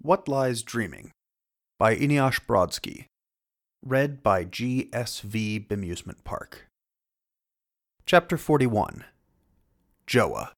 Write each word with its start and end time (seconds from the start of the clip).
What 0.00 0.28
Lies 0.28 0.62
Dreaming 0.62 1.10
by 1.76 1.96
Eneasz 1.96 2.38
Brodsky. 2.46 3.06
Read 3.84 4.22
by 4.22 4.44
G.S.V. 4.44 5.66
Bemusement 5.68 6.22
Park. 6.22 6.68
Chapter 8.06 8.38
41 8.38 9.04
Joah. 10.06 10.50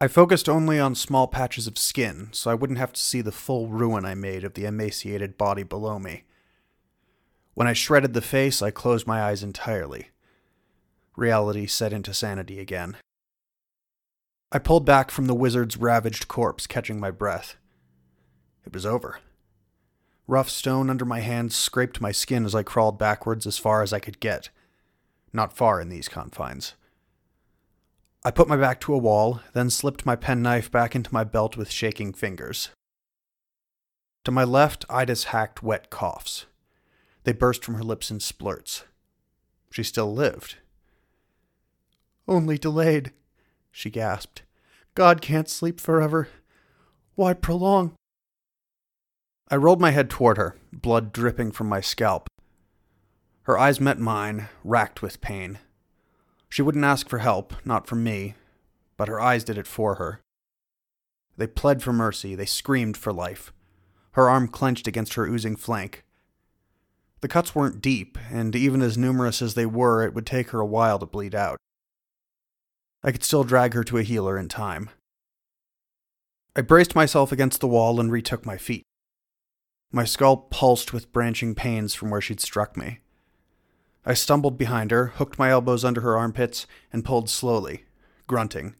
I 0.00 0.08
focused 0.08 0.48
only 0.48 0.80
on 0.80 0.96
small 0.96 1.28
patches 1.28 1.68
of 1.68 1.78
skin, 1.78 2.30
so 2.32 2.50
I 2.50 2.54
wouldn't 2.54 2.80
have 2.80 2.92
to 2.94 3.00
see 3.00 3.20
the 3.20 3.30
full 3.30 3.68
ruin 3.68 4.04
I 4.04 4.16
made 4.16 4.42
of 4.42 4.54
the 4.54 4.64
emaciated 4.64 5.38
body 5.38 5.62
below 5.62 6.00
me. 6.00 6.24
When 7.54 7.68
I 7.68 7.74
shredded 7.74 8.12
the 8.12 8.20
face, 8.20 8.60
I 8.60 8.72
closed 8.72 9.06
my 9.06 9.22
eyes 9.22 9.44
entirely. 9.44 10.08
Reality 11.14 11.68
set 11.68 11.92
into 11.92 12.12
sanity 12.12 12.58
again. 12.58 12.96
I 14.54 14.58
pulled 14.58 14.84
back 14.84 15.10
from 15.10 15.26
the 15.26 15.34
wizard's 15.34 15.78
ravaged 15.78 16.28
corpse, 16.28 16.66
catching 16.66 17.00
my 17.00 17.10
breath. 17.10 17.56
It 18.66 18.74
was 18.74 18.84
over. 18.84 19.18
Rough 20.26 20.50
stone 20.50 20.90
under 20.90 21.06
my 21.06 21.20
hands 21.20 21.56
scraped 21.56 22.02
my 22.02 22.12
skin 22.12 22.44
as 22.44 22.54
I 22.54 22.62
crawled 22.62 22.98
backwards 22.98 23.46
as 23.46 23.56
far 23.56 23.82
as 23.82 23.94
I 23.94 23.98
could 23.98 24.20
get. 24.20 24.50
Not 25.32 25.56
far 25.56 25.80
in 25.80 25.88
these 25.88 26.06
confines. 26.06 26.74
I 28.24 28.30
put 28.30 28.46
my 28.46 28.58
back 28.58 28.78
to 28.82 28.94
a 28.94 28.98
wall, 28.98 29.40
then 29.54 29.70
slipped 29.70 30.04
my 30.04 30.16
penknife 30.16 30.70
back 30.70 30.94
into 30.94 31.12
my 31.14 31.24
belt 31.24 31.56
with 31.56 31.70
shaking 31.70 32.12
fingers. 32.12 32.68
To 34.24 34.30
my 34.30 34.44
left, 34.44 34.86
Idas 34.88 35.24
hacked 35.24 35.62
wet 35.62 35.88
coughs. 35.88 36.44
They 37.24 37.32
burst 37.32 37.64
from 37.64 37.76
her 37.76 37.82
lips 37.82 38.10
in 38.10 38.18
splurts. 38.18 38.84
She 39.70 39.82
still 39.82 40.12
lived. 40.12 40.56
Only 42.28 42.58
delayed, 42.58 43.12
she 43.72 43.90
gasped. 43.90 44.42
God 44.94 45.20
can't 45.20 45.48
sleep 45.48 45.80
forever. 45.80 46.28
Why 47.16 47.32
prolong? 47.34 47.94
I 49.48 49.56
rolled 49.56 49.80
my 49.80 49.90
head 49.90 50.08
toward 50.08 50.36
her, 50.36 50.56
blood 50.72 51.12
dripping 51.12 51.52
from 51.52 51.68
my 51.68 51.80
scalp. 51.80 52.28
Her 53.42 53.58
eyes 53.58 53.80
met 53.80 53.98
mine, 53.98 54.48
racked 54.62 55.02
with 55.02 55.20
pain. 55.20 55.58
She 56.48 56.62
wouldn't 56.62 56.84
ask 56.84 57.08
for 57.08 57.18
help, 57.18 57.54
not 57.64 57.86
from 57.86 58.04
me, 58.04 58.34
but 58.96 59.08
her 59.08 59.20
eyes 59.20 59.42
did 59.42 59.58
it 59.58 59.66
for 59.66 59.96
her. 59.96 60.20
They 61.36 61.46
pled 61.46 61.82
for 61.82 61.92
mercy, 61.92 62.34
they 62.34 62.44
screamed 62.44 62.96
for 62.96 63.12
life. 63.12 63.52
Her 64.12 64.28
arm 64.28 64.48
clenched 64.48 64.86
against 64.86 65.14
her 65.14 65.26
oozing 65.26 65.56
flank. 65.56 66.04
The 67.22 67.28
cuts 67.28 67.54
weren't 67.54 67.80
deep, 67.80 68.18
and 68.30 68.54
even 68.54 68.82
as 68.82 68.98
numerous 68.98 69.40
as 69.40 69.54
they 69.54 69.66
were, 69.66 70.04
it 70.04 70.12
would 70.12 70.26
take 70.26 70.50
her 70.50 70.60
a 70.60 70.66
while 70.66 70.98
to 70.98 71.06
bleed 71.06 71.34
out. 71.34 71.56
I 73.04 73.12
could 73.12 73.24
still 73.24 73.44
drag 73.44 73.74
her 73.74 73.84
to 73.84 73.98
a 73.98 74.02
healer 74.02 74.38
in 74.38 74.48
time. 74.48 74.90
I 76.54 76.60
braced 76.60 76.94
myself 76.94 77.32
against 77.32 77.60
the 77.60 77.68
wall 77.68 77.98
and 77.98 78.12
retook 78.12 78.46
my 78.46 78.56
feet. 78.56 78.84
My 79.90 80.04
skull 80.04 80.36
pulsed 80.50 80.92
with 80.92 81.12
branching 81.12 81.54
pains 81.54 81.94
from 81.94 82.10
where 82.10 82.20
she'd 82.20 82.40
struck 82.40 82.76
me. 82.76 83.00
I 84.04 84.14
stumbled 84.14 84.58
behind 84.58 84.90
her, 84.90 85.06
hooked 85.06 85.38
my 85.38 85.50
elbows 85.50 85.84
under 85.84 86.00
her 86.00 86.16
armpits, 86.16 86.66
and 86.92 87.04
pulled 87.04 87.28
slowly, 87.28 87.84
grunting. 88.26 88.74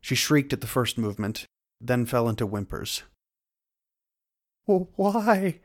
She 0.00 0.14
shrieked 0.14 0.52
at 0.52 0.60
the 0.60 0.66
first 0.66 0.98
movement, 0.98 1.46
then 1.80 2.06
fell 2.06 2.28
into 2.28 2.46
whimpers. 2.46 3.02
Why? 4.66 5.60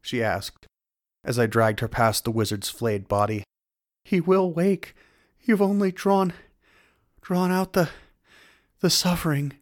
she 0.00 0.22
asked, 0.22 0.66
as 1.24 1.38
I 1.38 1.46
dragged 1.46 1.80
her 1.80 1.88
past 1.88 2.24
the 2.24 2.30
wizard's 2.30 2.68
flayed 2.68 3.08
body. 3.08 3.42
He 4.04 4.20
will 4.20 4.52
wake. 4.52 4.94
You've 5.42 5.62
only 5.62 5.90
drawn 5.90 6.32
drawn 7.26 7.50
out 7.50 7.72
the 7.72 7.90
the 8.78 8.88
suffering. 8.88 9.52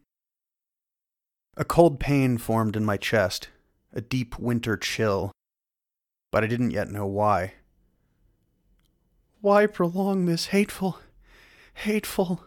A 1.57 1.65
cold 1.65 1.99
pain 1.99 2.37
formed 2.37 2.75
in 2.75 2.85
my 2.85 2.95
chest, 2.95 3.49
a 3.91 4.01
deep 4.01 4.37
winter 4.37 4.77
chill, 4.77 5.31
but 6.31 6.43
I 6.43 6.47
didn't 6.47 6.69
yet 6.69 6.91
know 6.91 7.07
why. 7.07 7.53
Why 9.41 9.65
prolong 9.65 10.27
this 10.27 10.47
hateful, 10.47 10.99
hateful? 11.73 12.43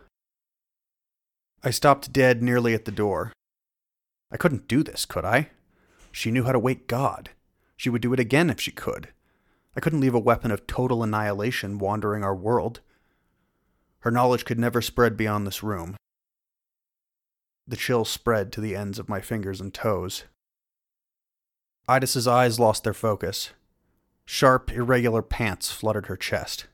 I 1.65 1.73
stopped 1.73 2.13
dead 2.13 2.41
nearly 2.41 2.73
at 2.73 2.85
the 2.85 2.93
door. 2.93 3.33
I 4.31 4.37
couldn't 4.37 4.69
do 4.69 4.85
this, 4.85 5.05
could 5.05 5.25
I? 5.25 5.51
She 6.13 6.31
knew 6.31 6.45
how 6.45 6.53
to 6.53 6.61
wake 6.61 6.87
God. 6.87 7.31
She 7.77 7.91
would 7.91 8.03
do 8.03 8.13
it 8.13 8.21
again 8.21 8.51
if 8.51 8.61
she 8.61 8.71
could. 8.71 9.09
I 9.75 9.81
couldn't 9.81 10.01
leave 10.01 10.15
a 10.15 10.21
weapon 10.21 10.53
of 10.53 10.69
total 10.69 11.03
annihilation 11.03 11.79
wandering 11.79 12.23
our 12.23 12.37
world. 12.37 12.83
Her 14.01 14.11
knowledge 14.11 14.45
could 14.45 14.59
never 14.59 14.81
spread 14.81 15.17
beyond 15.17 15.47
this 15.47 15.63
room. 15.63 15.97
The 17.67 17.77
chill 17.77 18.05
spread 18.05 18.53
to 18.53 18.61
the 18.61 18.75
ends 18.75 18.99
of 18.99 19.09
my 19.09 19.21
fingers 19.21 19.61
and 19.61 19.75
toes. 19.75 20.25
Idas's 21.89 22.29
eyes 22.29 22.61
lost 22.61 22.85
their 22.85 22.95
focus. 22.95 23.51
Sharp, 24.25 24.71
irregular 24.71 25.23
pants 25.23 25.71
fluttered 25.71 26.07
her 26.07 26.17
chest. 26.17 26.67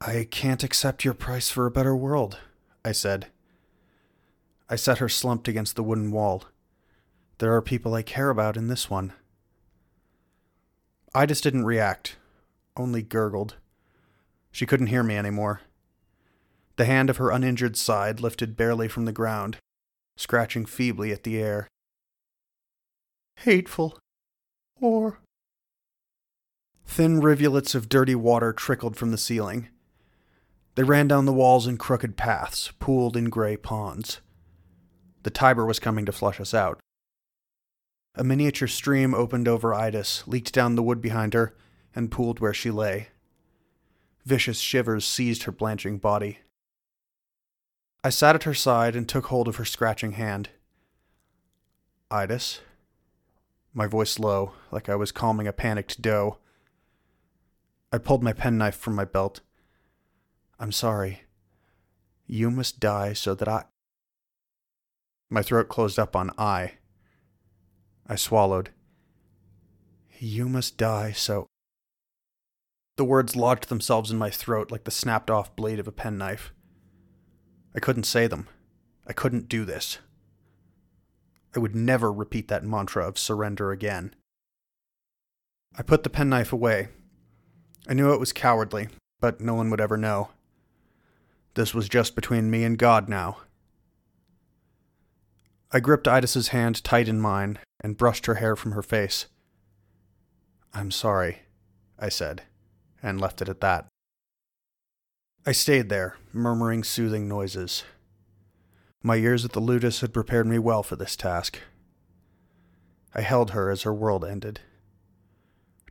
I 0.00 0.26
can't 0.30 0.64
accept 0.64 1.04
your 1.04 1.14
price 1.14 1.50
for 1.50 1.66
a 1.66 1.70
better 1.70 1.94
world, 1.94 2.38
I 2.84 2.92
said. 2.92 3.26
I 4.68 4.76
set 4.76 4.98
her 4.98 5.08
slumped 5.08 5.48
against 5.48 5.76
the 5.76 5.82
wooden 5.82 6.10
wall. 6.10 6.44
There 7.38 7.54
are 7.54 7.62
people 7.62 7.94
I 7.94 8.02
care 8.02 8.30
about 8.30 8.56
in 8.56 8.68
this 8.68 8.88
one. 8.88 9.12
Idas 11.14 11.40
didn't 11.40 11.64
react, 11.64 12.16
only 12.76 13.02
gurgled. 13.02 13.56
She 14.50 14.66
couldn't 14.66 14.88
hear 14.88 15.02
me 15.02 15.16
anymore. 15.16 15.60
The 16.76 16.84
hand 16.84 17.10
of 17.10 17.18
her 17.18 17.30
uninjured 17.30 17.76
side 17.76 18.20
lifted 18.20 18.56
barely 18.56 18.88
from 18.88 19.04
the 19.04 19.12
ground, 19.12 19.58
scratching 20.16 20.66
feebly 20.66 21.12
at 21.12 21.24
the 21.24 21.38
air. 21.38 21.68
Hateful. 23.36 23.98
Or. 24.80 25.18
Thin 26.86 27.20
rivulets 27.20 27.74
of 27.74 27.88
dirty 27.88 28.14
water 28.14 28.52
trickled 28.52 28.96
from 28.96 29.10
the 29.10 29.18
ceiling. 29.18 29.68
They 30.74 30.82
ran 30.82 31.08
down 31.08 31.26
the 31.26 31.32
walls 31.32 31.66
in 31.66 31.76
crooked 31.76 32.16
paths, 32.16 32.72
pooled 32.78 33.16
in 33.16 33.28
gray 33.28 33.56
ponds. 33.56 34.20
The 35.22 35.30
Tiber 35.30 35.66
was 35.66 35.78
coming 35.78 36.06
to 36.06 36.12
flush 36.12 36.40
us 36.40 36.54
out. 36.54 36.80
A 38.14 38.24
miniature 38.24 38.68
stream 38.68 39.14
opened 39.14 39.46
over 39.46 39.74
Idas, 39.74 40.26
leaked 40.26 40.52
down 40.52 40.74
the 40.74 40.82
wood 40.82 41.00
behind 41.00 41.34
her, 41.34 41.54
and 41.94 42.10
pooled 42.10 42.40
where 42.40 42.54
she 42.54 42.70
lay. 42.70 43.08
Vicious 44.24 44.60
shivers 44.60 45.06
seized 45.06 45.44
her 45.44 45.52
blanching 45.52 45.98
body. 45.98 46.38
I 48.02 48.10
sat 48.10 48.34
at 48.34 48.44
her 48.44 48.54
side 48.54 48.96
and 48.96 49.08
took 49.08 49.26
hold 49.26 49.48
of 49.48 49.56
her 49.56 49.64
scratching 49.64 50.12
hand. 50.12 50.50
Idas? 52.10 52.60
My 53.72 53.86
voice 53.86 54.18
low, 54.18 54.52
like 54.70 54.88
I 54.88 54.96
was 54.96 55.12
calming 55.12 55.46
a 55.46 55.52
panicked 55.52 56.00
doe. 56.02 56.38
I 57.92 57.98
pulled 57.98 58.22
my 58.22 58.32
penknife 58.32 58.76
from 58.76 58.94
my 58.94 59.04
belt. 59.04 59.40
I'm 60.58 60.72
sorry. 60.72 61.22
You 62.26 62.50
must 62.50 62.80
die 62.80 63.12
so 63.12 63.34
that 63.34 63.48
I. 63.48 63.64
My 65.28 65.42
throat 65.42 65.68
closed 65.68 65.98
up 65.98 66.16
on 66.16 66.30
I. 66.38 66.72
I 68.06 68.16
swallowed. 68.16 68.70
You 70.18 70.48
must 70.48 70.76
die 70.76 71.12
so. 71.12 71.49
The 73.00 73.04
words 73.06 73.34
lodged 73.34 73.70
themselves 73.70 74.10
in 74.10 74.18
my 74.18 74.28
throat 74.28 74.70
like 74.70 74.84
the 74.84 74.90
snapped 74.90 75.30
off 75.30 75.56
blade 75.56 75.78
of 75.78 75.88
a 75.88 75.90
penknife. 75.90 76.52
I 77.74 77.80
couldn't 77.80 78.02
say 78.02 78.26
them. 78.26 78.46
I 79.06 79.14
couldn't 79.14 79.48
do 79.48 79.64
this. 79.64 80.00
I 81.56 81.60
would 81.60 81.74
never 81.74 82.12
repeat 82.12 82.48
that 82.48 82.62
mantra 82.62 83.08
of 83.08 83.18
surrender 83.18 83.70
again. 83.72 84.14
I 85.78 85.82
put 85.82 86.02
the 86.02 86.10
penknife 86.10 86.52
away. 86.52 86.88
I 87.88 87.94
knew 87.94 88.12
it 88.12 88.20
was 88.20 88.34
cowardly, 88.34 88.88
but 89.18 89.40
no 89.40 89.54
one 89.54 89.70
would 89.70 89.80
ever 89.80 89.96
know. 89.96 90.28
This 91.54 91.72
was 91.72 91.88
just 91.88 92.14
between 92.14 92.50
me 92.50 92.64
and 92.64 92.76
God 92.76 93.08
now. 93.08 93.38
I 95.72 95.80
gripped 95.80 96.06
Idas's 96.06 96.48
hand 96.48 96.84
tight 96.84 97.08
in 97.08 97.18
mine 97.18 97.60
and 97.82 97.96
brushed 97.96 98.26
her 98.26 98.34
hair 98.34 98.56
from 98.56 98.72
her 98.72 98.82
face. 98.82 99.24
I'm 100.74 100.90
sorry, 100.90 101.44
I 101.98 102.10
said 102.10 102.42
and 103.02 103.20
left 103.20 103.40
it 103.42 103.48
at 103.48 103.60
that. 103.60 103.86
I 105.46 105.52
stayed 105.52 105.88
there, 105.88 106.16
murmuring 106.32 106.84
soothing 106.84 107.26
noises. 107.26 107.84
My 109.02 109.14
years 109.14 109.44
at 109.44 109.52
the 109.52 109.60
Ludus 109.60 110.00
had 110.00 110.12
prepared 110.12 110.46
me 110.46 110.58
well 110.58 110.82
for 110.82 110.96
this 110.96 111.16
task. 111.16 111.58
I 113.14 113.22
held 113.22 113.52
her 113.52 113.70
as 113.70 113.82
her 113.82 113.94
world 113.94 114.24
ended. 114.24 114.60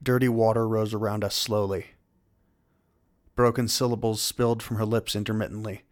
Dirty 0.03 0.29
water 0.29 0.67
rose 0.67 0.93
around 0.93 1.23
us 1.23 1.35
slowly. 1.35 1.87
Broken 3.35 3.67
syllables 3.67 4.21
spilled 4.21 4.61
from 4.61 4.77
her 4.77 4.85
lips 4.85 5.15
intermittently, 5.15 5.83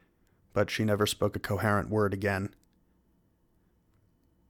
but 0.54 0.69
she 0.69 0.86
never 0.86 1.08
spoke 1.08 1.36
a 1.36 1.40
coherent 1.40 1.90
word 1.90 2.14
again. 2.14 2.54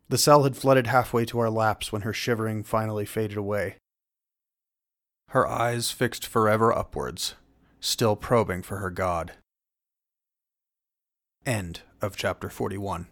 The 0.09 0.17
cell 0.17 0.43
had 0.43 0.57
flooded 0.57 0.87
halfway 0.87 1.25
to 1.25 1.39
our 1.39 1.49
laps 1.49 1.91
when 1.91 2.01
her 2.01 2.13
shivering 2.13 2.63
finally 2.63 3.05
faded 3.05 3.37
away 3.37 3.77
her 5.29 5.47
eyes 5.47 5.91
fixed 5.91 6.25
forever 6.25 6.71
upwards, 6.73 7.35
still 7.79 8.15
probing 8.15 8.61
for 8.61 8.77
her 8.77 8.89
God. 8.89 9.33
End 11.45 11.81
of 12.01 12.15
chapter 12.15 12.49
41. 12.49 13.07